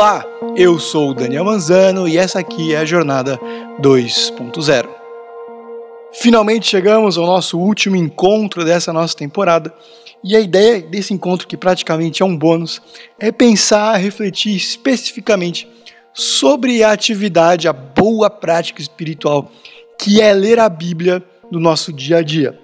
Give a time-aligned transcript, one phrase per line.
[0.00, 0.24] Olá,
[0.54, 3.36] eu sou o Daniel Manzano e essa aqui é a Jornada
[3.80, 4.88] 2.0.
[6.12, 9.74] Finalmente chegamos ao nosso último encontro dessa nossa temporada
[10.22, 12.80] e a ideia desse encontro, que praticamente é um bônus,
[13.18, 15.68] é pensar, refletir especificamente
[16.14, 19.50] sobre a atividade, a boa prática espiritual,
[19.98, 21.20] que é ler a Bíblia
[21.50, 22.56] no nosso dia a dia.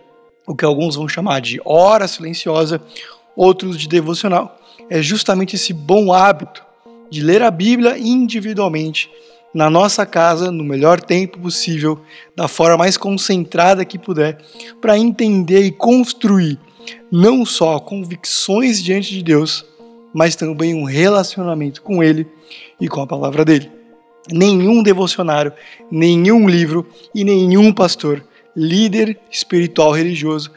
[0.46, 2.80] O que alguns vão chamar de hora silenciosa,
[3.34, 4.56] outros de devocional.
[4.88, 6.62] É justamente esse bom hábito
[7.14, 9.09] de ler a Bíblia individualmente,
[9.55, 12.00] na nossa casa, no melhor tempo possível,
[12.34, 14.38] da forma mais concentrada que puder,
[14.80, 16.58] para entender e construir
[17.12, 19.64] não só convicções diante de Deus,
[20.12, 22.27] mas também um relacionamento com Ele
[22.80, 23.70] e com a palavra dele.
[24.33, 25.52] Nenhum devocionário,
[25.88, 28.24] nenhum livro e nenhum pastor,
[28.56, 30.50] líder espiritual religioso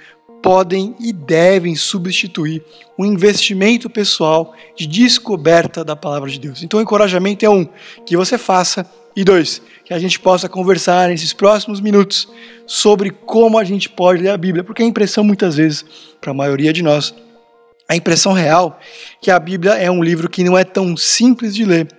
[0.47, 2.63] podem e devem substituir
[2.97, 6.63] o investimento pessoal de descoberta da palavra de Deus.
[6.63, 7.67] Então, o encorajamento é um,
[8.05, 12.29] que você faça, e dois, que a gente possa conversar nesses próximos minutos
[12.65, 15.83] sobre como a gente pode ler a Bíblia, porque a impressão muitas vezes,
[16.21, 17.13] para a maioria de nós,
[17.89, 18.79] a impressão real
[19.21, 21.89] que a Bíblia é um livro que não é tão simples de ler,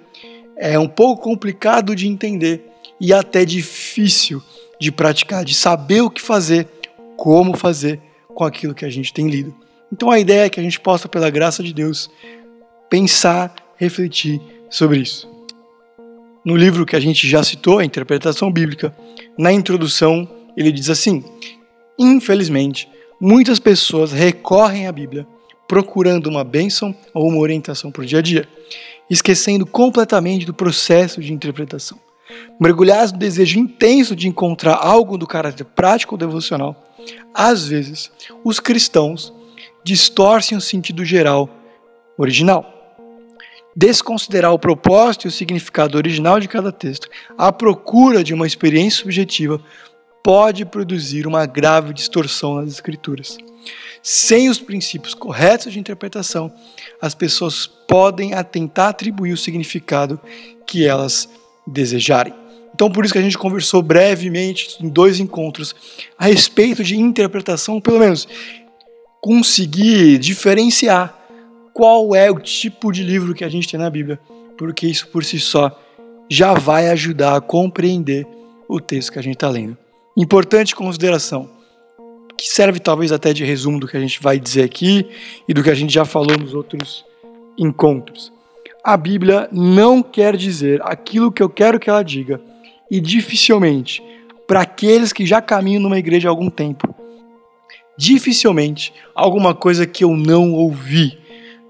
[0.57, 2.65] é um pouco complicado de entender
[2.99, 4.43] e até difícil
[4.81, 6.67] de praticar, de saber o que fazer,
[7.15, 8.08] como fazer
[8.39, 9.53] com aquilo que a gente tem lido.
[9.93, 12.09] Então a ideia é que a gente possa, pela graça de Deus,
[12.89, 15.29] pensar, refletir sobre isso.
[16.45, 18.95] No livro que a gente já citou, a interpretação bíblica,
[19.37, 21.25] na introdução ele diz assim:
[21.99, 22.89] Infelizmente,
[23.21, 25.27] muitas pessoas recorrem à Bíblia
[25.67, 28.49] procurando uma bênção ou uma orientação para o dia a dia,
[29.11, 31.99] esquecendo completamente do processo de interpretação.
[32.61, 36.85] Mergulhados no desejo intenso de encontrar algo do caráter prático ou devocional,
[37.35, 38.11] às vezes,
[38.45, 39.33] os cristãos
[39.85, 41.49] distorcem o sentido geral
[42.17, 42.75] original.
[43.75, 49.03] Desconsiderar o propósito e o significado original de cada texto, à procura de uma experiência
[49.03, 49.63] subjetiva,
[50.23, 53.39] pode produzir uma grave distorção nas escrituras.
[54.03, 56.53] Sem os princípios corretos de interpretação,
[57.01, 60.21] as pessoas podem tentar atribuir o significado
[60.67, 61.29] que elas
[61.67, 62.35] desejarem.
[62.75, 65.75] Então, por isso que a gente conversou brevemente em dois encontros
[66.17, 68.29] a respeito de interpretação, pelo menos
[69.21, 71.17] conseguir diferenciar
[71.75, 74.19] qual é o tipo de livro que a gente tem na Bíblia,
[74.57, 75.77] porque isso por si só
[76.29, 78.27] já vai ajudar a compreender
[78.69, 79.77] o texto que a gente está lendo.
[80.17, 81.49] Importante consideração,
[82.37, 85.09] que serve talvez até de resumo do que a gente vai dizer aqui
[85.49, 87.05] e do que a gente já falou nos outros
[87.57, 88.33] encontros.
[88.85, 92.41] A Bíblia não quer dizer aquilo que eu quero que ela diga
[92.91, 94.03] e dificilmente
[94.47, 96.95] para aqueles que já caminham numa igreja há algum tempo.
[97.97, 101.19] Dificilmente alguma coisa que eu não ouvi.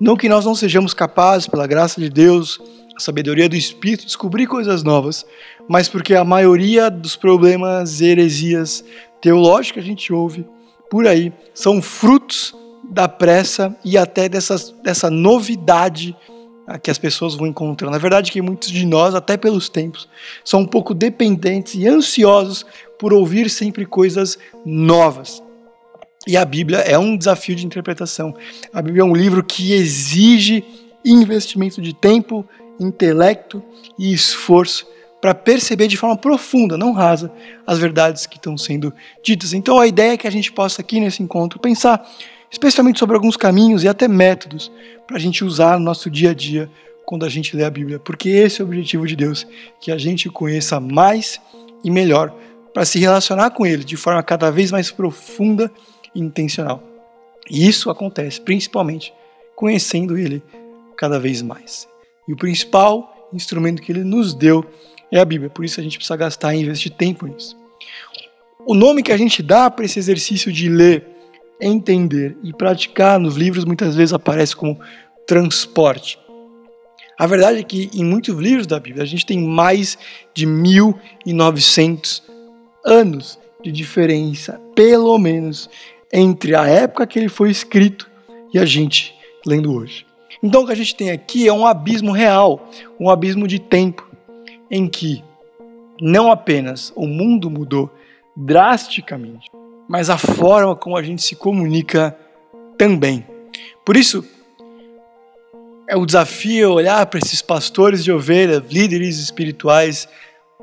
[0.01, 2.61] Não que nós não sejamos capazes, pela graça de Deus,
[2.97, 5.27] a sabedoria do Espírito, descobrir coisas novas,
[5.69, 8.85] mas porque a maioria dos problemas, heresias
[9.21, 10.47] teológicas que a gente ouve
[10.91, 12.55] por aí são frutos
[12.91, 16.17] da pressa e até dessa, dessa novidade
[16.77, 17.93] que as pessoas vão encontrando.
[17.93, 20.09] Na verdade, que muitos de nós, até pelos tempos,
[20.45, 22.67] são um pouco dependentes e ansiosos
[22.99, 25.43] por ouvir sempre coisas novas.
[26.27, 28.35] E a Bíblia é um desafio de interpretação.
[28.73, 30.63] A Bíblia é um livro que exige
[31.05, 32.45] investimento de tempo,
[32.79, 33.63] intelecto
[33.99, 34.87] e esforço
[35.21, 37.33] para perceber de forma profunda, não rasa,
[37.67, 38.93] as verdades que estão sendo
[39.23, 39.53] ditas.
[39.53, 42.09] Então a ideia é que a gente possa aqui nesse encontro pensar
[42.51, 44.71] especialmente sobre alguns caminhos e até métodos
[45.07, 46.71] para a gente usar no nosso dia a dia
[47.05, 49.47] quando a gente lê a Bíblia, porque esse é o objetivo de Deus,
[49.81, 51.41] que a gente conheça mais
[51.83, 52.35] e melhor
[52.75, 55.73] para se relacionar com Ele de forma cada vez mais profunda
[56.15, 56.83] e intencional.
[57.51, 59.13] E isso acontece principalmente
[59.57, 60.43] conhecendo Ele
[60.97, 61.89] cada vez mais.
[62.29, 64.65] E o principal instrumento que Ele nos deu
[65.11, 67.57] é a Bíblia, por isso a gente precisa gastar e investir tempo nisso.
[68.67, 71.07] O nome que a gente dá para esse exercício de ler
[71.61, 74.79] entender e praticar nos livros muitas vezes aparece como
[75.27, 76.19] transporte.
[77.19, 79.99] A verdade é que em muitos livros da Bíblia a gente tem mais
[80.33, 82.23] de 1900
[82.85, 85.69] anos de diferença, pelo menos,
[86.13, 88.09] entre a época que ele foi escrito
[88.55, 89.15] e a gente
[89.45, 90.07] lendo hoje.
[90.43, 92.69] Então o que a gente tem aqui é um abismo real,
[93.01, 94.09] um abismo de tempo,
[94.71, 95.25] em que
[96.01, 97.91] não apenas o mundo mudou
[98.37, 99.51] drasticamente,
[99.89, 102.17] mas a forma como a gente se comunica
[102.77, 103.27] também.
[103.85, 104.25] Por isso,
[105.89, 110.07] é o desafio olhar para esses pastores de ovelhas, líderes espirituais,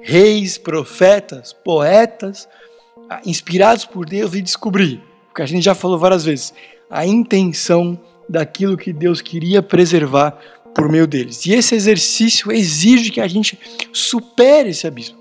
[0.01, 2.47] reis, profetas, poetas,
[3.09, 5.01] ah, inspirados por Deus e descobrir,
[5.31, 6.53] o que a gente já falou várias vezes,
[6.89, 7.99] a intenção
[8.29, 10.37] daquilo que Deus queria preservar
[10.75, 11.45] por meio deles.
[11.45, 13.57] E esse exercício exige que a gente
[13.91, 15.17] supere esse abismo.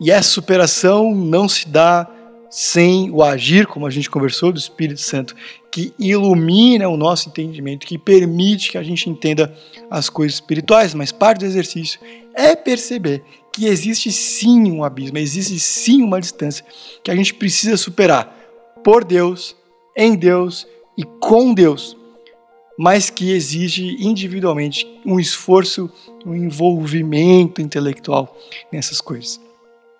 [0.00, 2.08] E essa superação não se dá
[2.50, 5.34] sem o agir, como a gente conversou, do Espírito Santo,
[5.70, 9.54] que ilumina o nosso entendimento, que permite que a gente entenda
[9.90, 10.94] as coisas espirituais.
[10.94, 12.00] Mas parte do exercício
[12.34, 13.22] é perceber
[13.52, 16.64] que existe sim um abismo, existe sim uma distância
[17.02, 18.36] que a gente precisa superar
[18.84, 19.56] por Deus,
[19.96, 20.66] em Deus
[20.96, 21.96] e com Deus,
[22.78, 25.90] mas que exige individualmente um esforço,
[26.24, 28.36] um envolvimento intelectual
[28.70, 29.40] nessas coisas.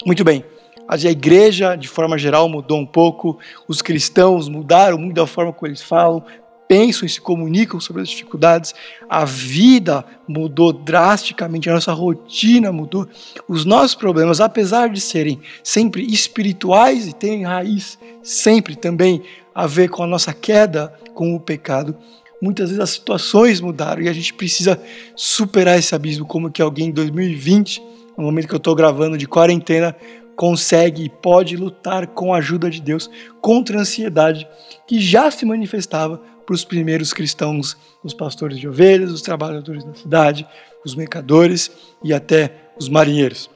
[0.05, 0.45] Muito bem.
[0.89, 5.69] A igreja, de forma geral, mudou um pouco, os cristãos mudaram muito da forma como
[5.69, 6.25] eles falam,
[6.69, 8.75] pensam e se comunicam sobre as dificuldades,
[9.09, 13.09] a vida mudou drasticamente, a nossa rotina mudou,
[13.49, 19.23] os nossos problemas, apesar de serem sempre espirituais e terem raiz sempre também
[19.55, 21.97] a ver com a nossa queda com o pecado,
[22.43, 24.81] muitas vezes as situações mudaram e a gente precisa
[25.15, 27.83] superar esse abismo, como que alguém em 2020,
[28.19, 29.97] no momento que eu estou gravando de quarentena,
[30.37, 33.11] consegue e pode lutar com a ajuda de Deus
[33.41, 34.47] contra a ansiedade
[34.87, 39.95] que já se manifestava para os primeiros cristãos, os pastores de ovelhas, os trabalhadores da
[39.95, 40.47] cidade,
[40.85, 41.71] os mercadores
[42.05, 43.51] e até os marinheiros.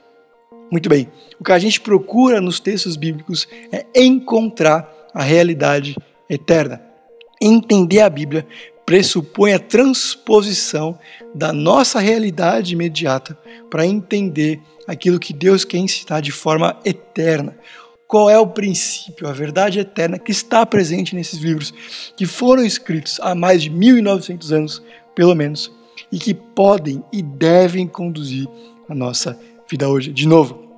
[0.70, 5.96] Muito bem, o que a gente procura nos textos bíblicos é encontrar a realidade
[6.28, 6.80] eterna.
[7.40, 8.46] Entender a Bíblia
[8.86, 10.98] pressupõe a transposição
[11.34, 13.38] da nossa realidade imediata
[13.70, 17.56] para entender aquilo que Deus quer ensinar de forma eterna.
[18.06, 21.72] Qual é o princípio, a verdade eterna que está presente nesses livros,
[22.16, 24.82] que foram escritos há mais de 1900 anos,
[25.14, 25.72] pelo menos,
[26.10, 28.48] e que podem e devem conduzir
[28.88, 29.38] a nossa
[29.70, 30.12] vida hoje.
[30.12, 30.69] De novo,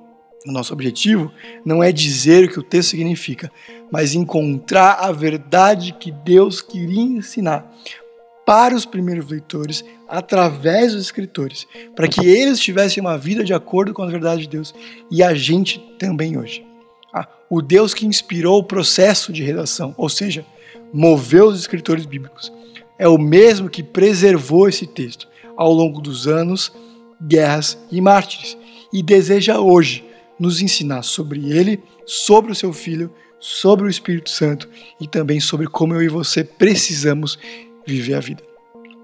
[0.45, 1.31] o nosso objetivo
[1.65, 3.51] não é dizer o que o texto significa,
[3.91, 7.71] mas encontrar a verdade que Deus queria ensinar
[8.45, 13.93] para os primeiros leitores através dos escritores, para que eles tivessem uma vida de acordo
[13.93, 14.75] com a verdade de Deus
[15.09, 16.65] e a gente também hoje.
[17.13, 20.45] Ah, o Deus que inspirou o processo de redação, ou seja,
[20.91, 22.51] moveu os escritores bíblicos,
[22.99, 26.71] é o mesmo que preservou esse texto ao longo dos anos,
[27.21, 28.57] guerras e mártires
[28.91, 30.03] e deseja hoje
[30.39, 34.69] nos ensinar sobre ele, sobre o seu filho, sobre o Espírito Santo
[34.99, 37.37] e também sobre como eu e você precisamos
[37.85, 38.43] viver a vida.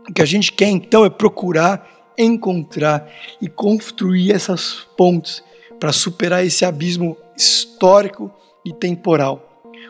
[0.10, 3.12] O que a gente quer então é procurar, encontrar
[3.42, 5.44] e construir essas pontes
[5.80, 8.32] para superar esse abismo histórico
[8.66, 9.46] e temporal.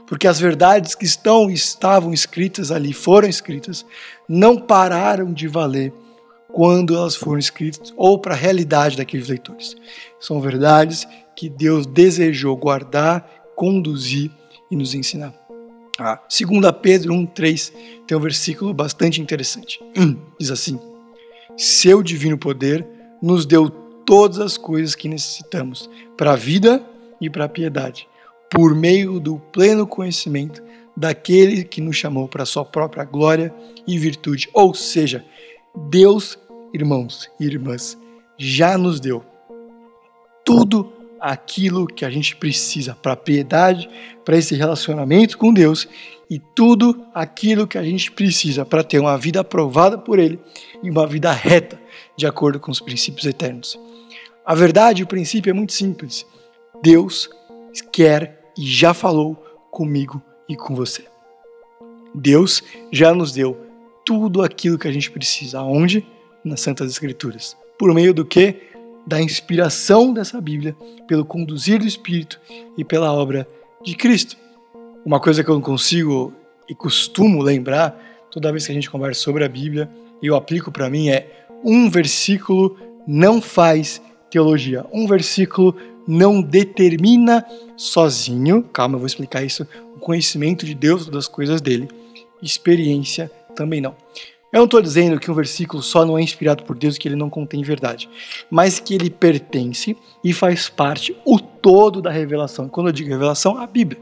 [0.07, 3.85] Porque as verdades que estão estavam escritas ali, foram escritas,
[4.27, 5.93] não pararam de valer
[6.59, 9.77] quando elas foram escritas ou para a realidade daqueles leitores.
[10.19, 14.29] São verdades que Deus desejou guardar, conduzir
[14.69, 15.33] e nos ensinar.
[15.97, 17.71] Ah, 2 Pedro 1,3
[18.05, 19.79] tem um versículo bastante interessante.
[20.37, 20.77] Diz assim:
[21.55, 22.85] Seu divino poder
[23.21, 23.69] nos deu
[24.05, 26.85] todas as coisas que necessitamos para a vida
[27.21, 28.05] e para a piedade,
[28.51, 30.61] por meio do pleno conhecimento
[30.93, 33.55] daquele que nos chamou para a sua própria glória
[33.87, 34.49] e virtude.
[34.53, 35.23] Ou seja,
[35.73, 36.37] Deus,
[36.73, 37.97] irmãos e irmãs,
[38.37, 39.23] já nos deu
[40.45, 43.89] tudo aquilo que a gente precisa para piedade,
[44.23, 45.87] para esse relacionamento com Deus
[46.29, 50.39] e tudo aquilo que a gente precisa para ter uma vida aprovada por Ele
[50.81, 51.79] e uma vida reta,
[52.15, 53.79] de acordo com os princípios eternos.
[54.45, 56.25] A verdade, o princípio é muito simples.
[56.81, 57.29] Deus
[57.91, 59.35] quer e já falou
[59.71, 61.05] comigo e com você.
[62.13, 63.57] Deus já nos deu
[64.05, 65.59] tudo aquilo que a gente precisa.
[65.59, 66.05] Aonde?
[66.43, 67.55] Nas Santas Escrituras.
[67.77, 68.69] Por meio do que?
[69.09, 70.75] da inspiração dessa Bíblia,
[71.07, 72.39] pelo conduzir do Espírito
[72.77, 73.47] e pela obra
[73.83, 74.37] de Cristo.
[75.03, 76.31] Uma coisa que eu não consigo
[76.69, 79.89] e costumo lembrar toda vez que a gente conversa sobre a Bíblia
[80.21, 82.77] e eu aplico para mim é um versículo
[83.07, 84.85] não faz teologia.
[84.93, 85.75] Um versículo
[86.07, 87.43] não determina
[87.75, 91.87] sozinho, calma, eu vou explicar isso, o conhecimento de Deus das coisas dele.
[92.43, 93.95] Experiência também não.
[94.51, 97.15] Eu não estou dizendo que um versículo só não é inspirado por Deus que ele
[97.15, 98.09] não contém verdade,
[98.49, 102.65] mas que ele pertence e faz parte o todo da revelação.
[102.65, 104.01] E quando eu digo revelação, a Bíblia.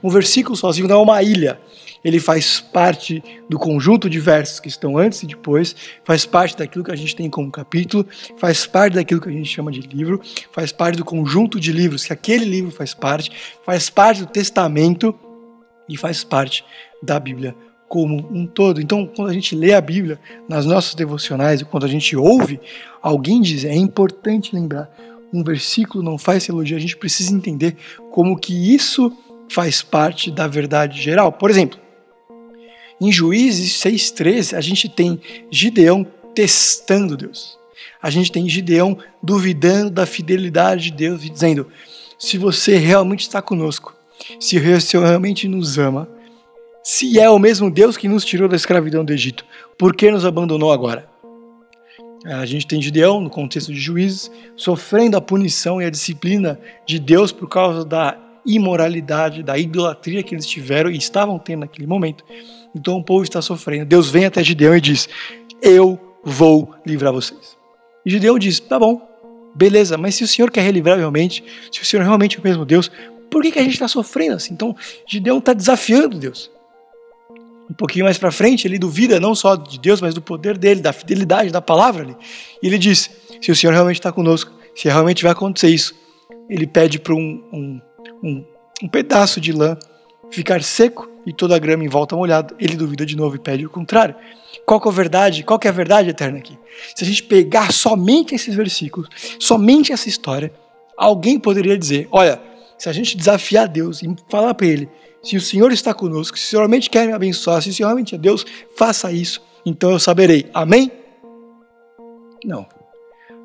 [0.00, 1.60] Um versículo sozinho não é uma ilha.
[2.04, 5.74] Ele faz parte do conjunto de versos que estão antes e depois,
[6.04, 9.48] faz parte daquilo que a gente tem como capítulo, faz parte daquilo que a gente
[9.48, 10.20] chama de livro,
[10.52, 13.32] faz parte do conjunto de livros que aquele livro faz parte,
[13.66, 15.12] faz parte do testamento
[15.88, 16.64] e faz parte
[17.02, 17.52] da Bíblia
[17.88, 18.80] como um todo.
[18.80, 22.60] Então, quando a gente lê a Bíblia nas nossas devocionais e quando a gente ouve
[23.00, 24.90] alguém dizer, é importante lembrar,
[25.32, 27.76] um versículo não faz teologia, a gente precisa entender
[28.10, 29.12] como que isso
[29.50, 31.32] faz parte da verdade geral.
[31.32, 31.78] Por exemplo,
[33.00, 37.58] em Juízes 6,13, a gente tem Gideão testando Deus.
[38.02, 41.66] A gente tem Gideão duvidando da fidelidade de Deus e dizendo:
[42.18, 43.94] se você realmente está conosco,
[44.38, 46.08] se o Senhor realmente nos ama,
[46.90, 49.44] se é o mesmo Deus que nos tirou da escravidão do Egito,
[49.76, 51.06] por que nos abandonou agora?
[52.24, 56.98] A gente tem Gideão, no contexto de juízes, sofrendo a punição e a disciplina de
[56.98, 58.16] Deus por causa da
[58.46, 62.24] imoralidade, da idolatria que eles tiveram e estavam tendo naquele momento.
[62.74, 63.84] Então o povo está sofrendo.
[63.84, 65.10] Deus vem até Gideão e diz:
[65.60, 67.54] Eu vou livrar vocês.
[68.06, 69.06] E Gideão diz: Tá bom,
[69.54, 72.64] beleza, mas se o Senhor quer relivrar realmente, se o Senhor realmente é o mesmo
[72.64, 72.90] Deus,
[73.30, 74.54] por que, que a gente está sofrendo assim?
[74.54, 74.74] Então
[75.06, 76.50] Gideão está desafiando Deus.
[77.70, 80.80] Um pouquinho mais para frente, ele duvida não só de Deus, mas do poder dele,
[80.80, 82.16] da fidelidade da palavra ali.
[82.62, 83.10] E ele diz:
[83.40, 85.94] se o Senhor realmente está conosco, se realmente vai acontecer isso,
[86.48, 87.80] ele pede para um, um,
[88.22, 88.44] um,
[88.84, 89.76] um pedaço de lã
[90.30, 92.54] ficar seco e toda a grama em volta molhada.
[92.58, 94.14] Ele duvida de novo e pede o contrário.
[94.64, 95.42] Qual que é a verdade?
[95.42, 96.58] Qual que é a verdade eterna aqui?
[96.94, 99.08] Se a gente pegar somente esses versículos,
[99.38, 100.52] somente essa história,
[100.96, 102.40] alguém poderia dizer: olha,
[102.78, 104.88] se a gente desafiar Deus e falar para Ele,
[105.28, 107.88] se o Senhor está conosco, se o Senhor realmente quer me abençoar, se o Senhor
[107.88, 110.48] realmente é Deus, faça isso, então eu saberei.
[110.54, 110.90] Amém?
[112.42, 112.66] Não.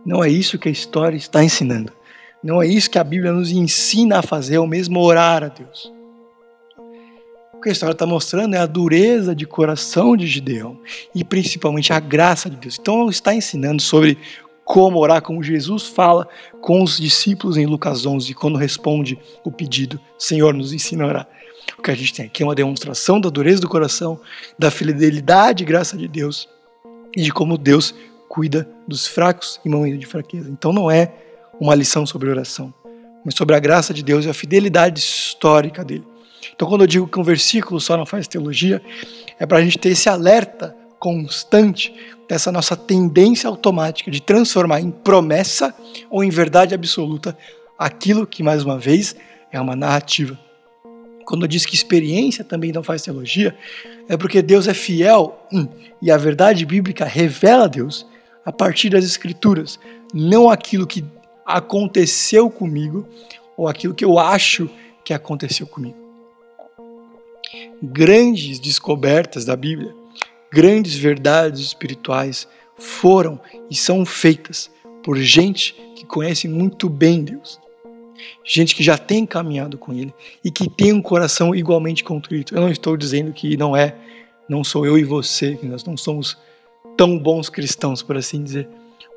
[0.05, 1.91] Não é isso que a história está ensinando.
[2.41, 5.91] Não é isso que a Bíblia nos ensina a fazer, ou mesmo orar a Deus.
[7.53, 10.79] O que a história está mostrando é a dureza de coração de Gideão
[11.13, 12.77] e principalmente a graça de Deus.
[12.79, 14.17] Então, está ensinando sobre
[14.63, 16.29] como orar, como Jesus fala
[16.61, 21.27] com os discípulos em Lucas 11, quando responde o pedido: Senhor, nos ensina a orar.
[21.77, 24.19] O que a gente tem aqui é uma demonstração da dureza do coração,
[24.57, 26.47] da fidelidade e graça de Deus
[27.15, 27.93] e de como Deus
[28.27, 30.49] cuida dos fracos em momentos de fraqueza.
[30.49, 31.11] Então, não é
[31.59, 32.73] uma lição sobre oração,
[33.23, 36.05] mas sobre a graça de Deus e a fidelidade histórica dele.
[36.55, 38.81] Então, quando eu digo que um versículo só não faz teologia,
[39.39, 41.93] é para a gente ter esse alerta constante
[42.27, 45.75] dessa nossa tendência automática de transformar em promessa
[46.09, 47.37] ou em verdade absoluta
[47.77, 49.15] aquilo que, mais uma vez,
[49.51, 50.39] é uma narrativa.
[51.25, 53.55] Quando disse que experiência também não faz teologia,
[54.07, 55.67] é porque Deus é fiel hum,
[56.01, 58.05] e a verdade bíblica revela Deus
[58.45, 59.79] a partir das Escrituras,
[60.13, 61.03] não aquilo que
[61.45, 63.07] aconteceu comigo
[63.55, 64.69] ou aquilo que eu acho
[65.03, 65.97] que aconteceu comigo.
[67.81, 69.93] Grandes descobertas da Bíblia,
[70.51, 73.39] grandes verdades espirituais foram
[73.69, 74.71] e são feitas
[75.03, 77.59] por gente que conhece muito bem Deus.
[78.45, 80.13] Gente que já tem caminhado com Ele
[80.43, 82.55] e que tem um coração igualmente contrito.
[82.55, 83.95] Eu não estou dizendo que não é,
[84.47, 86.37] não sou eu e você, que nós não somos
[86.97, 88.67] tão bons cristãos, por assim dizer,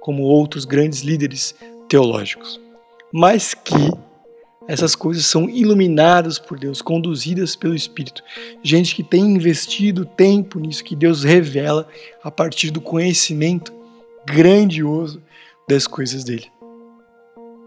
[0.00, 1.54] como outros grandes líderes
[1.88, 2.60] teológicos,
[3.12, 3.92] mas que
[4.68, 8.22] essas coisas são iluminadas por Deus, conduzidas pelo Espírito.
[8.62, 11.88] Gente que tem investido tempo nisso, que Deus revela
[12.22, 13.72] a partir do conhecimento
[14.26, 15.22] grandioso
[15.68, 16.46] das coisas dele.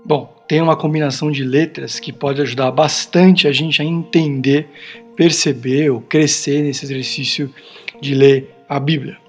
[0.09, 4.67] Bom, tem uma combinação de letras que pode ajudar bastante a gente a entender,
[5.15, 7.53] perceber ou crescer nesse exercício
[8.01, 9.19] de ler a Bíblia.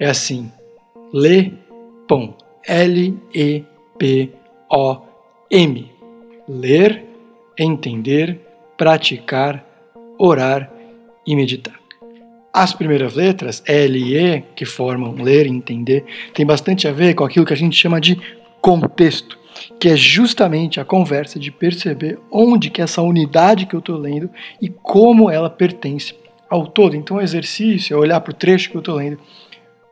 [0.00, 0.50] É assim:
[1.12, 1.52] lê,
[2.08, 2.34] pão,
[2.66, 3.64] L-E
[3.96, 5.92] P-O-M.
[6.48, 7.04] Ler,
[7.56, 8.40] entender,
[8.76, 9.64] praticar,
[10.18, 10.72] orar
[11.24, 11.78] e meditar.
[12.52, 17.14] As primeiras letras, L e E, que formam ler e entender, tem bastante a ver
[17.14, 18.18] com aquilo que a gente chama de
[18.60, 19.38] contexto,
[19.78, 24.30] que é justamente a conversa de perceber onde que essa unidade que eu estou lendo
[24.60, 26.14] e como ela pertence
[26.48, 26.96] ao todo.
[26.96, 29.18] Então o exercício é olhar para o trecho que eu estou lendo,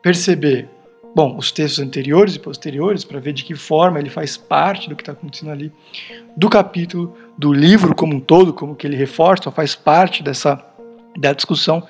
[0.03, 0.69] perceber
[1.15, 4.95] bom, os textos anteriores e posteriores para ver de que forma ele faz parte do
[4.95, 5.73] que está acontecendo ali,
[6.37, 10.65] do capítulo, do livro como um todo, como que ele reforça, faz parte dessa
[11.17, 11.83] da discussão.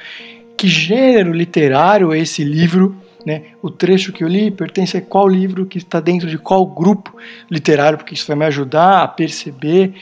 [0.57, 2.97] Que gênero literário é esse livro?
[3.27, 3.43] Né?
[3.61, 7.17] O trecho que eu li pertence a qual livro que está dentro de qual grupo
[7.51, 9.95] literário, porque isso vai me ajudar a perceber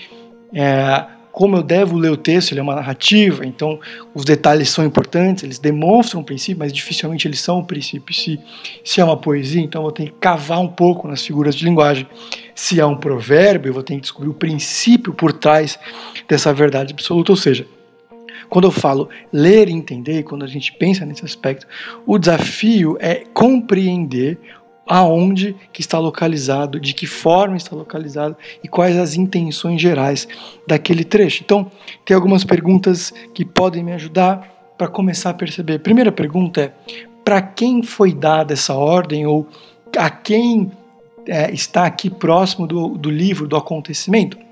[0.52, 1.06] é,
[1.37, 3.78] como eu devo ler o texto, ele é uma narrativa, então
[4.14, 8.14] os detalhes são importantes, eles demonstram o princípio, mas dificilmente eles são o princípio.
[8.14, 8.40] Se,
[8.82, 11.66] se é uma poesia, então eu vou ter que cavar um pouco nas figuras de
[11.66, 12.06] linguagem.
[12.54, 15.78] Se é um provérbio, eu vou ter que descobrir o princípio por trás
[16.26, 17.32] dessa verdade absoluta.
[17.32, 17.66] Ou seja,
[18.48, 21.66] quando eu falo ler e entender, quando a gente pensa nesse aspecto,
[22.06, 24.38] o desafio é compreender
[24.86, 30.28] aonde que está localizado, de que forma está localizado e quais as intenções gerais
[30.66, 31.42] daquele trecho.
[31.44, 31.70] Então,
[32.04, 34.48] tem algumas perguntas que podem me ajudar
[34.78, 35.80] para começar a perceber.
[35.80, 36.72] Primeira pergunta é:
[37.24, 39.48] para quem foi dada essa ordem ou
[39.98, 40.70] a quem
[41.26, 44.45] é, está aqui próximo do, do livro, do acontecimento?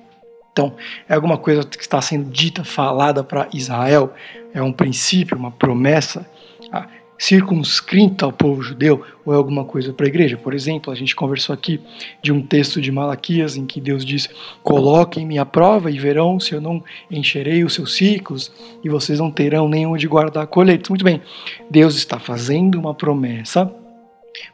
[0.54, 0.72] Então,
[1.08, 4.14] é alguma coisa que está sendo dita, falada para Israel?
[4.54, 6.24] É um princípio, uma promessa?
[6.70, 6.86] Ah,
[7.18, 10.36] circunscrita ao povo judeu ou é alguma coisa para a igreja.
[10.36, 11.80] Por exemplo, a gente conversou aqui
[12.22, 14.30] de um texto de Malaquias em que Deus diz:
[14.62, 16.80] Coloquem-me à prova e verão se eu não
[17.10, 18.52] encherei os seus ciclos
[18.84, 20.88] e vocês não terão nenhum de guardar colheitas.
[20.88, 21.20] Muito bem,
[21.68, 23.74] Deus está fazendo uma promessa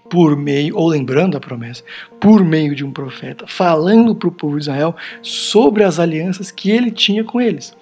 [0.08, 1.82] por meio, ou lembrando a promessa,
[2.20, 6.70] por meio de um profeta, falando para o povo de Israel sobre as alianças que
[6.70, 7.76] ele tinha com eles.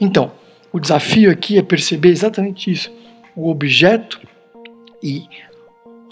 [0.00, 0.32] Então,
[0.72, 2.90] o desafio aqui é perceber exatamente isso
[3.36, 4.20] o objeto
[5.02, 5.24] e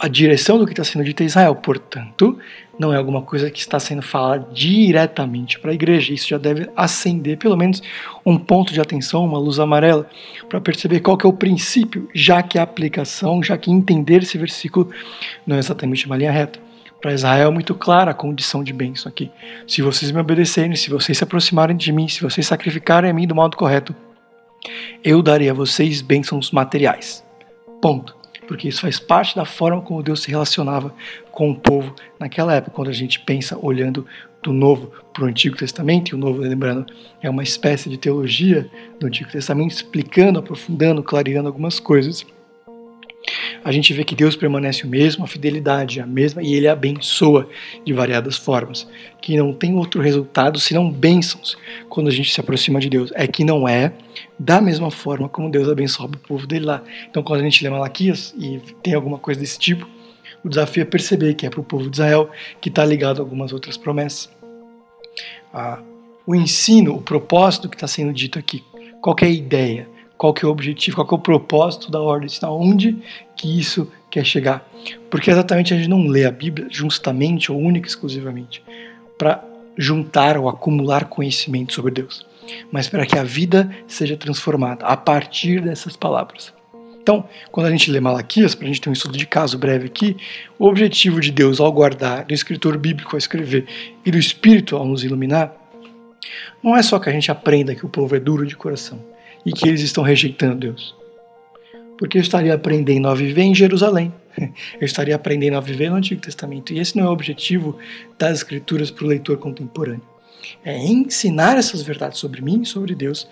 [0.03, 1.55] a direção do que está sendo dito a Israel.
[1.55, 2.37] Portanto,
[2.77, 6.13] não é alguma coisa que está sendo falada diretamente para a igreja.
[6.13, 7.81] Isso já deve acender pelo menos
[8.27, 10.11] um ponto de atenção, uma luz amarela,
[10.49, 14.37] para perceber qual que é o princípio, já que a aplicação, já que entender esse
[14.37, 14.91] versículo
[15.47, 16.59] não é exatamente uma linha reta.
[17.01, 19.31] Para Israel é muito clara a condição de bênção aqui.
[19.69, 23.29] Se vocês me obedecerem, se vocês se aproximarem de mim, se vocês sacrificarem a mim
[23.29, 23.95] do modo correto,
[25.05, 27.25] eu darei a vocês bênçãos materiais.
[27.81, 28.22] Ponto.
[28.53, 30.95] Porque isso faz parte da forma como Deus se relacionava
[31.31, 34.07] com o povo naquela época, quando a gente pensa olhando
[34.43, 36.93] do Novo para o Antigo Testamento, e o Novo, lembrando,
[37.23, 42.27] é uma espécie de teologia do Antigo Testamento, explicando, aprofundando, clareando algumas coisas
[43.65, 46.67] a gente vê que Deus permanece o mesmo, a fidelidade é a mesma e ele
[46.67, 47.49] abençoa
[47.85, 48.89] de variadas formas,
[49.21, 51.57] que não tem outro resultado senão bênçãos
[51.89, 53.13] quando a gente se aproxima de Deus.
[53.15, 53.93] É que não é
[54.39, 56.83] da mesma forma como Deus abençoa o povo dele lá.
[57.09, 59.89] Então, quando a gente lê Malaquias e tem alguma coisa desse tipo,
[60.45, 63.23] o desafio é perceber que é para o povo de Israel que está ligado a
[63.23, 64.31] algumas outras promessas.
[65.55, 65.81] Ah,
[66.27, 68.65] o ensino, o propósito que está sendo dito aqui,
[69.01, 69.89] qual é a ideia?
[70.23, 72.97] qual é o objetivo, qual é o propósito da ordem, onde
[73.43, 74.65] que isso quer chegar.
[75.11, 78.63] Porque exatamente a gente não lê a Bíblia justamente ou única exclusivamente
[79.19, 79.45] para
[79.77, 82.25] juntar ou acumular conhecimento sobre Deus,
[82.71, 86.53] mas para que a vida seja transformada a partir dessas palavras.
[87.03, 89.87] Então, quando a gente lê Malaquias, para a gente ter um estudo de caso breve
[89.87, 90.17] aqui,
[90.57, 93.67] o objetivo de Deus ao guardar, do escritor bíblico ao escrever
[94.07, 95.53] e do Espírito ao nos iluminar,
[96.63, 99.01] não é só que a gente aprenda que o povo é duro de coração,
[99.45, 101.02] e que eles estão rejeitando Deus.
[102.03, 104.13] Porque eu estaria aprendendo a viver em Jerusalém.
[104.81, 106.73] Eu estaria aprendendo a viver no Antigo Testamento.
[106.73, 107.79] E esse não é o objetivo
[108.19, 110.03] das Escrituras para o leitor contemporâneo.
[110.65, 113.29] É ensinar essas verdades sobre mim e sobre Deus,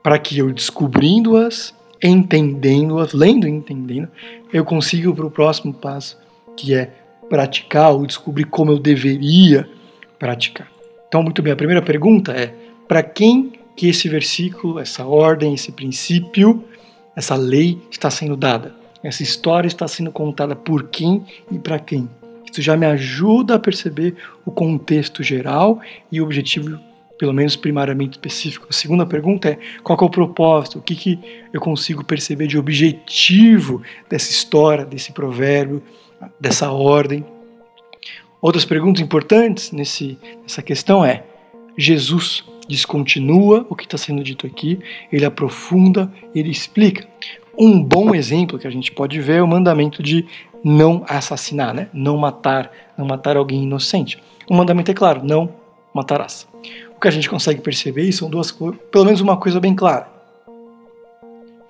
[0.00, 4.08] para que eu, descobrindo-as, entendendo-as, lendo e entendendo,
[4.52, 6.16] eu consiga para o próximo passo,
[6.56, 6.88] que é
[7.28, 9.68] praticar ou descobrir como eu deveria
[10.20, 10.70] praticar.
[11.08, 12.54] Então, muito bem, a primeira pergunta é:
[12.86, 16.64] para quem que esse versículo, essa ordem, esse princípio,
[17.16, 18.74] essa lei está sendo dada.
[19.02, 22.08] Essa história está sendo contada por quem e para quem.
[22.50, 26.78] Isso já me ajuda a perceber o contexto geral e o objetivo,
[27.18, 28.66] pelo menos primariamente específico.
[28.68, 30.78] A segunda pergunta é: qual é o propósito?
[30.78, 31.18] O que, que
[31.52, 35.82] eu consigo perceber de objetivo dessa história, desse provérbio,
[36.38, 37.24] dessa ordem?
[38.40, 41.24] Outras perguntas importantes nesse, nessa questão é:
[41.76, 44.78] Jesus descontinua o que está sendo dito aqui,
[45.12, 47.06] ele aprofunda, ele explica.
[47.58, 50.26] Um bom exemplo que a gente pode ver é o mandamento de
[50.64, 51.88] não assassinar, né?
[51.92, 54.22] não matar, não matar alguém inocente.
[54.48, 55.52] O mandamento é claro, não
[55.92, 56.48] matarás.
[56.96, 60.08] O que a gente consegue perceber são duas coisas, pelo menos uma coisa bem clara.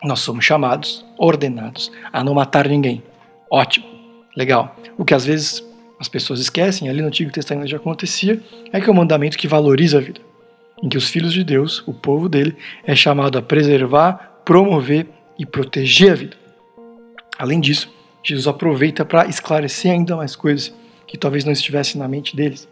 [0.05, 3.03] Nós somos chamados, ordenados a não matar ninguém.
[3.51, 3.87] Ótimo,
[4.37, 4.77] legal.
[4.99, 5.65] O que às vezes
[5.99, 8.41] as pessoas esquecem, ali no Antigo Testamento já acontecia,
[8.73, 10.21] é que é um mandamento que valoriza a vida
[10.83, 15.07] em que os filhos de Deus, o povo dele, é chamado a preservar, promover
[15.39, 16.37] e proteger a vida.
[17.39, 17.93] Além disso,
[18.23, 20.75] Jesus aproveita para esclarecer ainda mais coisas
[21.07, 22.69] que talvez não estivessem na mente deles.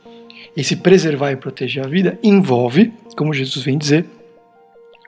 [0.56, 4.06] Esse preservar e proteger a vida envolve, como Jesus vem dizer,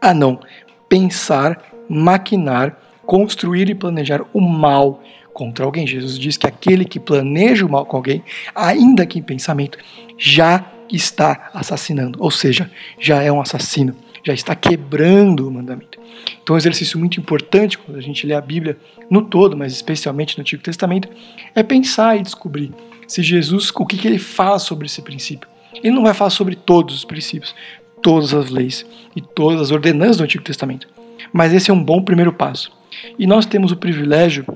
[0.00, 0.40] a não
[0.88, 5.86] pensar, maquinar, construir e planejar o mal contra alguém.
[5.86, 8.22] Jesus diz que aquele que planeja o mal com alguém,
[8.54, 9.78] ainda que em pensamento,
[10.18, 10.64] já
[10.96, 15.98] está assassinando, ou seja, já é um assassino, já está quebrando o mandamento.
[16.42, 18.76] Então, um exercício muito importante quando a gente lê a Bíblia
[19.10, 21.08] no todo, mas especialmente no Antigo Testamento,
[21.54, 22.72] é pensar e descobrir
[23.06, 25.48] se Jesus, o que, que ele fala sobre esse princípio.
[25.74, 27.54] Ele não vai falar sobre todos os princípios,
[28.02, 30.88] todas as leis e todas as ordenanças do Antigo Testamento,
[31.32, 32.72] mas esse é um bom primeiro passo.
[33.18, 34.46] E nós temos o privilégio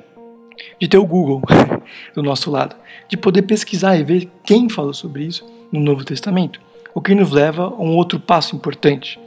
[0.80, 1.42] de ter o Google
[2.14, 2.76] do nosso lado,
[3.08, 6.60] de poder pesquisar e ver quem falou sobre isso no Novo Testamento.
[6.94, 9.18] O que nos leva a um outro passo importante.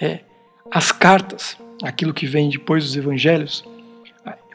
[0.00, 0.20] É
[0.70, 3.64] as cartas, aquilo que vem depois dos evangelhos,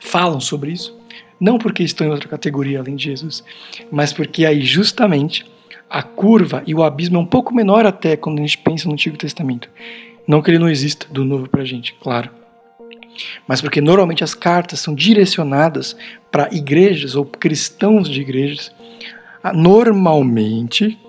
[0.01, 0.97] falam sobre isso,
[1.39, 3.43] não porque estão em outra categoria além de Jesus,
[3.91, 5.45] mas porque aí justamente
[5.89, 8.93] a curva e o abismo é um pouco menor até quando a gente pensa no
[8.93, 9.69] Antigo Testamento.
[10.27, 12.29] Não que ele não exista do novo para a gente, claro.
[13.47, 15.95] mas porque normalmente as cartas são direcionadas
[16.31, 18.71] para igrejas ou cristãos de igrejas.
[19.43, 20.99] Ah, normalmente,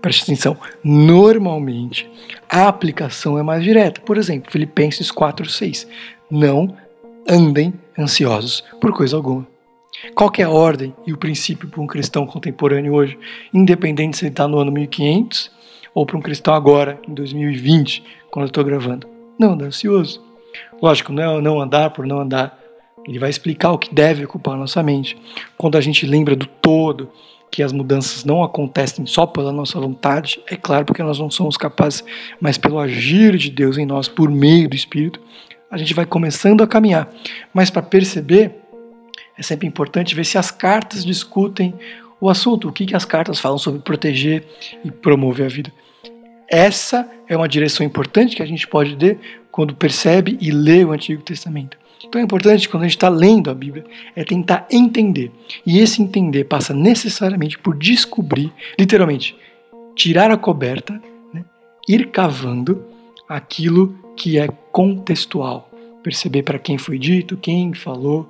[0.00, 2.08] preste atenção, normalmente
[2.48, 4.00] a aplicação é mais direta.
[4.02, 5.86] Por exemplo, Filipenses 4:6.
[6.30, 6.76] Não
[7.28, 9.46] andem ansiosos por coisa alguma.
[10.14, 13.18] Qual é a ordem e o princípio para um cristão contemporâneo hoje,
[13.52, 15.50] independente se ele está no ano 1500
[15.94, 19.06] ou para um cristão agora, em 2020, quando eu estou gravando?
[19.38, 20.22] Não andar ansioso.
[20.80, 22.58] Lógico, não é não andar por não andar.
[23.06, 25.16] Ele vai explicar o que deve ocupar nossa mente.
[25.56, 27.10] Quando a gente lembra do todo,
[27.50, 31.56] que as mudanças não acontecem só pela nossa vontade, é claro porque nós não somos
[31.56, 32.02] capazes,
[32.40, 35.20] mas pelo agir de Deus em nós por meio do Espírito,
[35.70, 37.12] a gente vai começando a caminhar.
[37.52, 38.54] Mas para perceber,
[39.36, 41.74] é sempre importante ver se as cartas discutem
[42.18, 44.46] o assunto, o que, que as cartas falam sobre proteger
[44.84, 45.72] e promover a vida.
[46.48, 49.18] Essa é uma direção importante que a gente pode ter
[49.50, 51.81] quando percebe e lê o Antigo Testamento.
[52.04, 53.84] Então é importante quando a gente está lendo a Bíblia
[54.14, 55.30] é tentar entender.
[55.64, 59.36] E esse entender passa necessariamente por descobrir, literalmente,
[59.94, 61.00] tirar a coberta,
[61.32, 61.44] né,
[61.88, 62.84] ir cavando
[63.28, 65.70] aquilo que é contextual.
[66.02, 68.28] Perceber para quem foi dito, quem falou,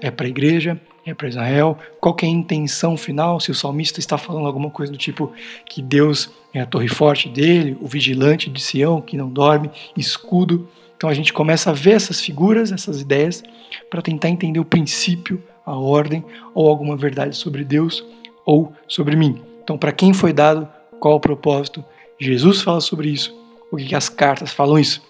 [0.00, 3.98] é para a igreja, é para Israel, qual é a intenção final, se o salmista
[3.98, 5.32] está falando alguma coisa do tipo
[5.66, 10.68] que Deus é a torre forte dele, o vigilante de Sião que não dorme, escudo.
[11.02, 13.42] Então a gente começa a ver essas figuras, essas ideias,
[13.90, 18.06] para tentar entender o princípio, a ordem ou alguma verdade sobre Deus
[18.46, 19.42] ou sobre mim.
[19.64, 20.68] Então, para quem foi dado,
[21.00, 21.84] qual o propósito?
[22.20, 23.36] Jesus fala sobre isso.
[23.68, 25.02] O que, as cartas falam isso?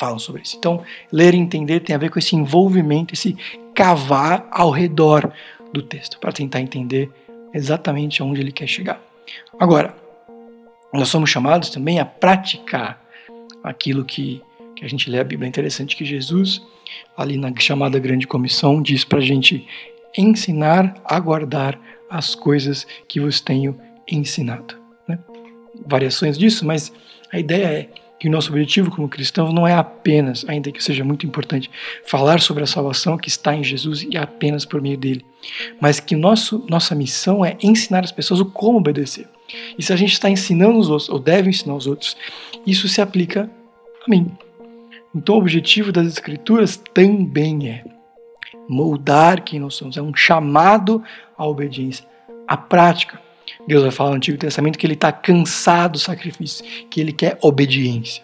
[0.00, 0.56] Falam sobre isso.
[0.56, 3.36] Então, ler e entender tem a ver com esse envolvimento, esse
[3.76, 5.32] cavar ao redor
[5.72, 7.12] do texto, para tentar entender
[7.54, 9.00] exatamente aonde ele quer chegar.
[9.56, 9.94] Agora,
[10.92, 13.00] nós somos chamados também a praticar
[13.62, 14.42] aquilo que,
[14.78, 15.46] que a gente lê a Bíblia.
[15.46, 16.62] É interessante que Jesus,
[17.16, 19.66] ali na chamada Grande Comissão, diz para a gente
[20.16, 23.76] ensinar a guardar as coisas que vos tenho
[24.10, 24.76] ensinado.
[25.06, 25.18] Né?
[25.84, 26.92] Variações disso, mas
[27.32, 27.88] a ideia é
[28.20, 31.70] que o nosso objetivo como cristãos não é apenas, ainda que seja muito importante,
[32.04, 35.24] falar sobre a salvação que está em Jesus e apenas por meio dele,
[35.80, 39.28] mas que nosso, nossa missão é ensinar as pessoas o como obedecer.
[39.78, 42.16] E se a gente está ensinando os outros, ou deve ensinar os outros,
[42.66, 43.48] isso se aplica
[44.04, 44.36] a mim.
[45.14, 47.84] Então o objetivo das Escrituras também é
[48.68, 51.02] moldar quem nós somos, é um chamado
[51.36, 52.04] à obediência,
[52.46, 53.20] à prática.
[53.66, 57.38] Deus vai falar no Antigo Testamento que ele está cansado do sacrifício, que ele quer
[57.42, 58.22] obediência.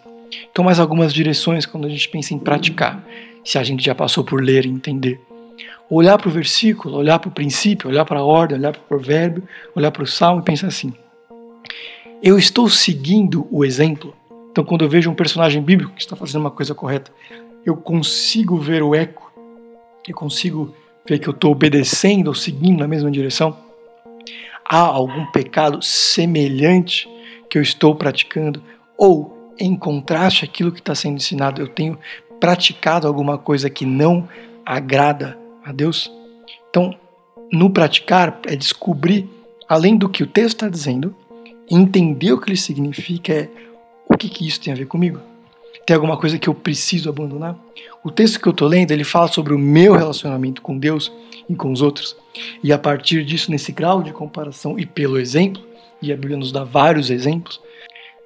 [0.51, 3.03] Então, mais algumas direções quando a gente pensa em praticar,
[3.43, 5.19] se a gente já passou por ler e entender.
[5.89, 8.85] Olhar para o versículo, olhar para o princípio, olhar para a ordem, olhar para o
[8.85, 9.43] provérbio,
[9.75, 10.93] olhar para o salmo e pensar assim:
[12.23, 14.15] eu estou seguindo o exemplo?
[14.55, 17.11] Então, quando eu vejo um personagem bíblico que está fazendo uma coisa correta,
[17.65, 19.29] eu consigo ver o eco,
[20.07, 20.73] eu consigo
[21.05, 23.65] ver que eu estou obedecendo ou seguindo na mesma direção?
[24.67, 27.07] há algum pecado semelhante
[27.49, 28.61] que eu estou praticando?
[28.97, 31.97] Ou, em contraste àquilo que está sendo ensinado, eu tenho
[32.39, 34.27] praticado alguma coisa que não
[34.65, 36.11] agrada a Deus?
[36.69, 36.95] Então,
[37.51, 39.29] no praticar é descobrir,
[39.69, 41.15] além do que o texto está dizendo,
[41.69, 43.49] entender o que ele significa, é
[44.15, 45.19] o que, que isso tem a ver comigo?
[45.85, 47.55] Tem alguma coisa que eu preciso abandonar?
[48.03, 51.11] O texto que eu estou lendo, ele fala sobre o meu relacionamento com Deus
[51.49, 52.15] e com os outros.
[52.63, 55.61] E a partir disso, nesse grau de comparação e pelo exemplo,
[56.01, 57.59] e a Bíblia nos dá vários exemplos,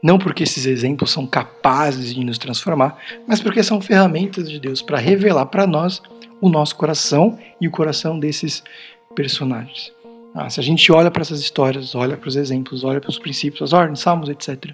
[0.01, 2.97] não porque esses exemplos são capazes de nos transformar,
[3.27, 6.01] mas porque são ferramentas de Deus para revelar para nós
[6.39, 8.63] o nosso coração e o coração desses
[9.15, 9.91] personagens.
[10.33, 13.19] Ah, se a gente olha para essas histórias, olha para os exemplos, olha para os
[13.19, 14.73] princípios, as ordens, salmos, etc.,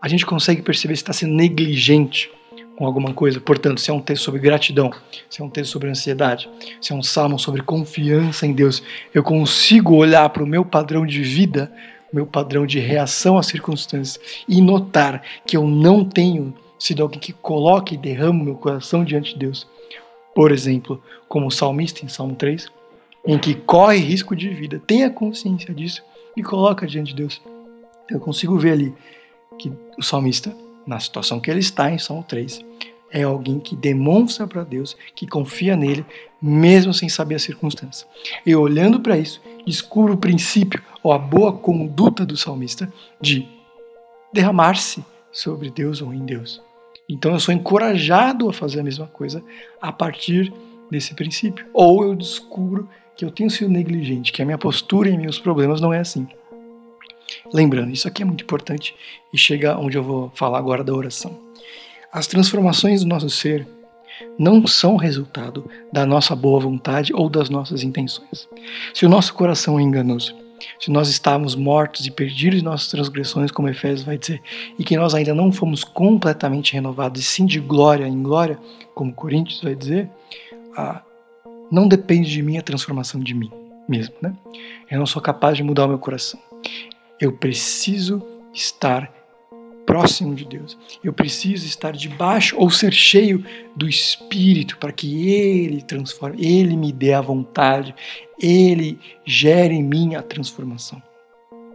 [0.00, 2.30] a gente consegue perceber se está sendo negligente
[2.76, 3.38] com alguma coisa.
[3.40, 4.90] Portanto, se é um texto sobre gratidão,
[5.28, 6.48] se é um texto sobre ansiedade,
[6.80, 8.82] se é um salmo sobre confiança em Deus,
[9.12, 11.70] eu consigo olhar para o meu padrão de vida,
[12.10, 17.34] meu padrão de reação às circunstâncias e notar que eu não tenho sido alguém que
[17.34, 19.68] coloque e derrama meu coração diante de Deus.
[20.34, 22.68] Por exemplo, como o salmista em Salmo 3,
[23.26, 26.02] em que corre risco de vida, tenha consciência disso
[26.34, 27.42] e coloca diante de Deus.
[28.08, 28.94] Eu consigo ver ali
[29.60, 32.64] que o salmista, na situação que ele está em Salmo 3,
[33.12, 36.06] é alguém que demonstra para Deus que confia nele,
[36.40, 38.06] mesmo sem saber as circunstâncias.
[38.46, 43.46] E olhando para isso, descubro o princípio ou a boa conduta do salmista de
[44.32, 46.62] derramar-se sobre Deus ou em Deus.
[47.08, 49.42] Então eu sou encorajado a fazer a mesma coisa
[49.82, 50.52] a partir
[50.90, 51.66] desse princípio.
[51.74, 55.80] Ou eu descubro que eu tenho sido negligente, que a minha postura em meus problemas
[55.80, 56.26] não é assim.
[57.52, 58.94] Lembrando, isso aqui é muito importante
[59.32, 61.38] e chega onde eu vou falar agora da oração.
[62.12, 63.66] As transformações do nosso ser
[64.38, 68.48] não são resultado da nossa boa vontade ou das nossas intenções.
[68.94, 70.34] Se o nosso coração é enganoso,
[70.78, 74.42] se nós estávamos mortos e perdidos em nossas transgressões, como Efésios vai dizer,
[74.78, 78.58] e que nós ainda não fomos completamente renovados, e sim de glória em glória,
[78.94, 80.08] como Coríntios vai dizer,
[80.76, 81.02] ah,
[81.70, 83.50] não depende de mim a transformação de mim
[83.88, 84.34] mesmo, né?
[84.90, 86.38] Eu não sou capaz de mudar o meu coração.
[87.20, 88.22] Eu preciso
[88.54, 89.12] estar
[89.84, 90.78] próximo de Deus.
[91.02, 96.92] Eu preciso estar debaixo ou ser cheio do Espírito para que Ele transforme, Ele me
[96.92, 97.94] dê a vontade,
[98.40, 101.02] Ele gere em mim a transformação.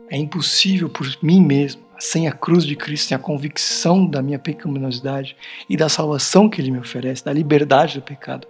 [0.10, 4.40] É impossível por mim mesmo, sem a cruz de Cristo, sem a convicção da minha
[4.40, 5.36] pecaminosidade
[5.70, 8.48] e da salvação que Ele me oferece, da liberdade do pecado,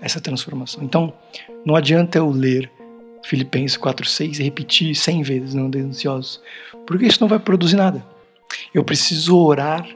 [0.00, 0.82] essa transformação.
[0.82, 1.12] Então,
[1.64, 2.70] não adianta eu ler
[3.24, 6.40] Filipenses 4,6 e repetir 100 vezes, não ansiosos,
[6.86, 8.04] porque isso não vai produzir nada.
[8.72, 9.86] Eu preciso orar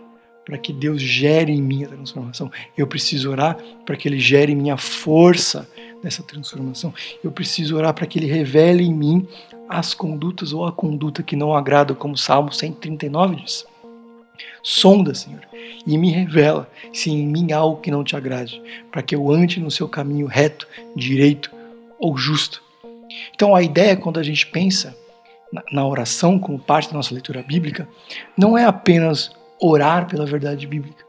[0.44, 2.50] para que Deus gere em mim a transformação.
[2.76, 3.56] Eu preciso orar
[3.86, 5.68] para que Ele gere em mim a força
[6.02, 6.92] dessa transformação.
[7.22, 9.26] Eu preciso orar para que Ele revele em mim
[9.68, 13.64] as condutas ou a conduta que não agrada, como Salmo 139 diz.
[14.62, 15.40] Sonda, Senhor,
[15.86, 19.30] e me revela se em mim há algo que não te agrade, para que eu
[19.30, 21.50] ande no seu caminho reto, direito
[21.98, 22.62] ou justo.
[23.34, 24.96] Então a ideia quando a gente pensa
[25.70, 27.88] na oração como parte da nossa leitura bíblica,
[28.36, 31.04] não é apenas orar pela verdade bíblica,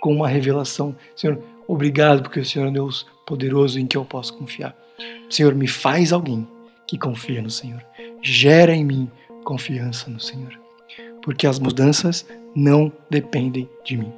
[0.00, 0.94] com uma revelação.
[1.16, 4.74] Senhor, obrigado porque o Senhor é Deus poderoso em que eu posso confiar.
[5.28, 6.46] Senhor, me faz alguém
[6.86, 7.84] que confia no Senhor.
[8.22, 9.10] Gera em mim
[9.44, 10.58] confiança no Senhor.
[11.22, 14.12] Porque as mudanças não dependem de mim.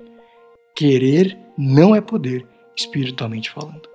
[0.75, 3.89] Querer não é poder, espiritualmente falando.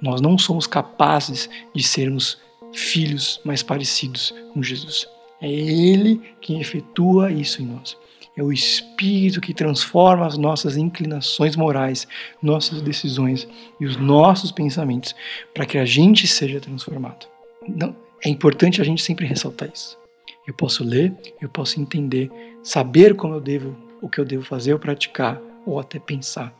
[0.00, 2.38] Nós não somos capazes de sermos
[2.72, 5.06] filhos mais parecidos com Jesus.
[5.40, 7.96] É Ele quem efetua isso em nós.
[8.36, 12.06] É o Espírito que transforma as nossas inclinações morais,
[12.42, 13.46] nossas decisões
[13.78, 15.14] e os nossos pensamentos
[15.52, 17.26] para que a gente seja transformado.
[17.68, 19.98] Não, é importante a gente sempre ressaltar isso.
[20.46, 22.30] Eu posso ler, eu posso entender,
[22.62, 26.54] saber como eu devo, o que eu devo fazer ou praticar, ou até pensar.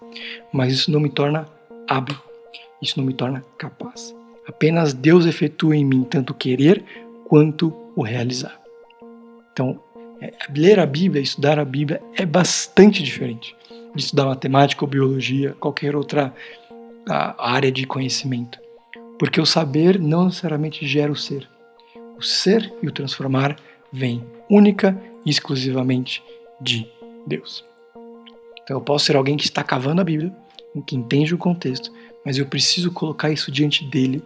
[0.53, 1.47] Mas isso não me torna
[1.89, 2.17] hábil,
[2.83, 4.15] isso não me torna capaz.
[4.51, 6.85] Apenas Deus efetua em mim tanto querer
[7.29, 8.61] quanto o realizar.
[9.53, 9.81] Então,
[10.21, 13.55] é, ler a Bíblia, estudar a Bíblia é bastante diferente
[13.95, 16.35] de estudar matemática ou biologia, qualquer outra
[17.39, 18.59] área de conhecimento.
[19.21, 21.49] Porque o saber não necessariamente gera o ser.
[22.19, 23.55] O ser e o transformar
[23.93, 26.25] vem única e exclusivamente
[26.61, 26.91] de
[27.25, 27.65] Deus.
[28.65, 30.35] Então eu posso ser alguém que está cavando a Bíblia,
[30.85, 31.93] que entende o contexto,
[32.27, 34.21] mas eu preciso colocar isso diante dele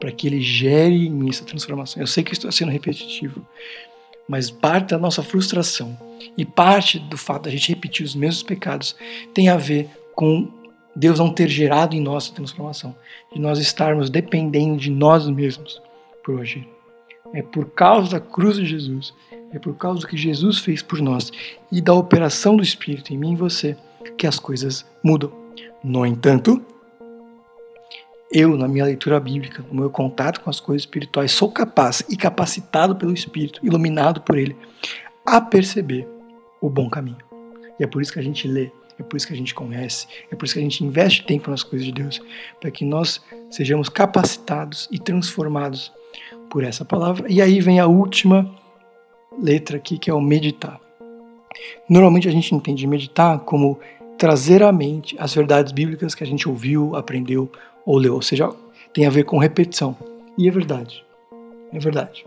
[0.00, 2.02] para que ele gere em mim essa transformação.
[2.02, 3.46] Eu sei que estou sendo repetitivo,
[4.26, 5.96] mas parte da nossa frustração
[6.36, 8.96] e parte do fato da gente repetir os mesmos pecados
[9.34, 10.48] tem a ver com
[10.96, 12.96] Deus não ter gerado em nós a transformação,
[13.32, 15.80] de nós estarmos dependendo de nós mesmos
[16.24, 16.66] por agir.
[17.32, 19.14] É por causa da cruz de Jesus,
[19.52, 21.30] é por causa do que Jesus fez por nós
[21.70, 23.76] e da operação do Espírito em mim e você
[24.16, 25.32] que as coisas mudam.
[25.82, 26.62] No entanto,
[28.32, 32.16] eu, na minha leitura bíblica, no meu contato com as coisas espirituais, sou capaz e
[32.16, 34.56] capacitado pelo Espírito, iluminado por Ele,
[35.26, 36.06] a perceber
[36.60, 37.18] o bom caminho.
[37.78, 40.06] E é por isso que a gente lê, é por isso que a gente conhece,
[40.30, 42.20] é por isso que a gente investe tempo nas coisas de Deus,
[42.60, 45.92] para que nós sejamos capacitados e transformados
[46.50, 47.26] por essa palavra.
[47.28, 48.48] E aí vem a última
[49.40, 50.80] letra aqui, que é o meditar.
[51.88, 53.78] Normalmente a gente entende meditar como
[54.16, 57.50] trazer à mente as verdades bíblicas que a gente ouviu, aprendeu
[57.84, 58.48] ou leu, ou seja,
[58.92, 59.96] tem a ver com repetição.
[60.36, 61.04] E é verdade.
[61.72, 62.24] É verdade.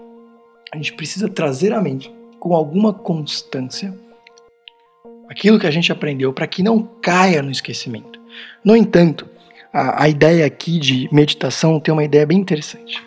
[0.72, 3.94] A gente precisa trazer à mente, com alguma constância,
[5.30, 8.20] aquilo que a gente aprendeu para que não caia no esquecimento.
[8.64, 9.28] No entanto,
[9.72, 13.02] a, a, ideia aqui de meditação tem uma ideia bem interessante.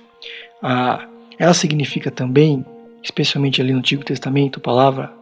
[0.62, 1.06] A,
[1.38, 2.64] ela significa também,
[3.02, 5.12] especialmente ali no Antigo Testamento, a palavra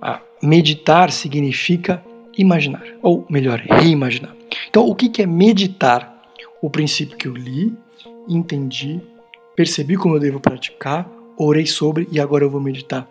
[0.00, 2.02] a, meditar significa
[2.36, 4.34] imaginar, ou melhor, reimaginar.
[4.68, 6.09] Então, o que, que é meditar?
[6.62, 7.72] O princípio que eu li,
[8.28, 9.00] entendi,
[9.56, 13.08] percebi como eu devo praticar, orei sobre e agora eu vou meditar.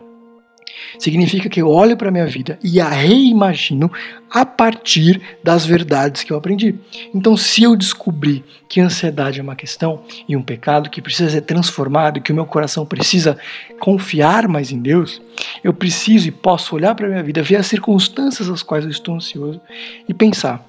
[0.98, 3.92] Significa que eu olho para a minha vida e a reimagino
[4.30, 6.76] a partir das verdades que eu aprendi.
[7.14, 11.42] Então, se eu descobrir que ansiedade é uma questão e um pecado que precisa ser
[11.42, 13.38] transformado, que o meu coração precisa
[13.80, 15.22] confiar mais em Deus,
[15.64, 18.92] eu preciso e posso olhar para a minha vida, ver as circunstâncias às quais eu
[18.92, 19.60] estou ansioso
[20.08, 20.64] e pensar: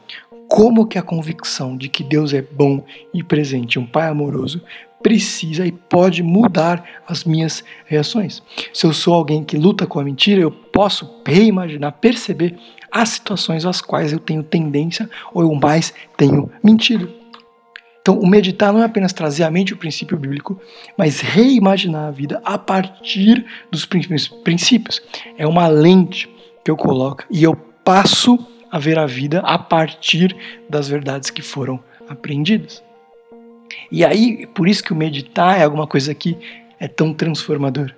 [0.51, 2.85] como que a convicção de que Deus é bom
[3.15, 4.61] e presente, um Pai amoroso,
[5.01, 8.43] precisa e pode mudar as minhas reações.
[8.75, 12.57] Se eu sou alguém que luta com a mentira, eu posso reimaginar, perceber
[12.91, 17.09] as situações às quais eu tenho tendência ou eu mais tenho mentido.
[18.03, 20.61] Então, o meditar não é apenas trazer à mente o princípio bíblico,
[20.99, 25.01] mas reimaginar a vida a partir dos princípios.
[25.39, 26.29] É uma lente
[26.65, 28.37] que eu coloco e eu passo
[28.71, 30.37] a ver a vida a partir
[30.69, 32.83] das verdades que foram aprendidas.
[33.91, 36.37] E aí, por isso que o meditar é alguma coisa que
[36.79, 37.93] é tão transformador.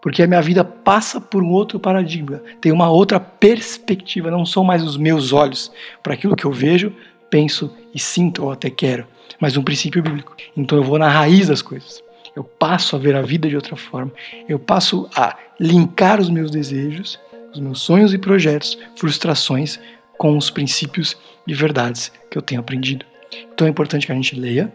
[0.00, 4.64] Porque a minha vida passa por um outro paradigma, tem uma outra perspectiva, não são
[4.64, 5.70] mais os meus olhos
[6.02, 6.92] para aquilo que eu vejo,
[7.30, 9.06] penso e sinto ou até quero,
[9.40, 10.36] mas um princípio bíblico.
[10.56, 12.02] Então eu vou na raiz das coisas.
[12.34, 14.10] Eu passo a ver a vida de outra forma.
[14.48, 17.20] Eu passo a linkar os meus desejos,
[17.52, 19.78] os meus sonhos e projetos, frustrações
[20.18, 23.04] com os princípios e verdades que eu tenho aprendido.
[23.52, 24.72] Então é importante que a gente leia,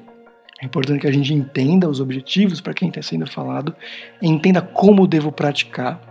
[0.61, 3.75] é importante que a gente entenda os objetivos para quem está sendo falado,
[4.21, 6.01] entenda como devo praticar.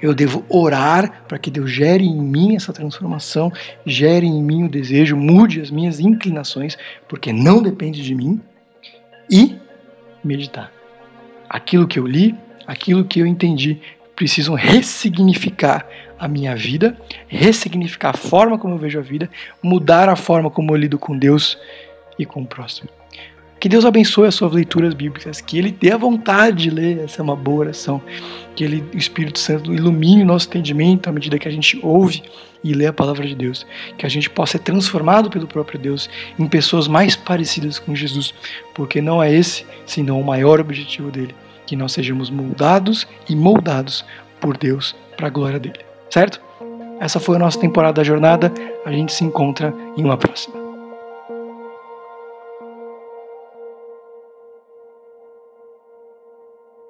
[0.00, 3.52] Eu devo orar para que Deus gere em mim essa transformação,
[3.84, 8.40] gere em mim o desejo, mude as minhas inclinações, porque não depende de mim.
[9.30, 9.56] E
[10.24, 10.72] meditar.
[11.48, 12.34] Aquilo que eu li,
[12.66, 13.78] aquilo que eu entendi,
[14.18, 15.86] precisam ressignificar
[16.18, 19.30] a minha vida, ressignificar a forma como eu vejo a vida,
[19.62, 21.56] mudar a forma como eu lido com Deus
[22.18, 22.88] e com o próximo.
[23.60, 27.20] Que Deus abençoe as suas leituras bíblicas, que Ele dê a vontade de ler, essa
[27.20, 28.02] é uma boa oração.
[28.56, 32.20] Que Ele, o Espírito Santo ilumine o nosso entendimento à medida que a gente ouve
[32.64, 33.64] e lê a palavra de Deus.
[33.96, 38.34] Que a gente possa ser transformado pelo próprio Deus em pessoas mais parecidas com Jesus,
[38.74, 41.36] porque não é esse, senão o maior objetivo dele,
[41.68, 44.02] que nós sejamos moldados e moldados
[44.40, 45.80] por Deus para a glória dele.
[46.10, 46.40] Certo?
[46.98, 48.50] Essa foi a nossa temporada da jornada.
[48.86, 50.67] A gente se encontra em uma próxima.